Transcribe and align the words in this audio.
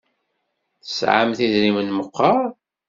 Tesɛamt 0.83 1.39
idrimen 1.45 1.93
meqqar? 1.97 2.45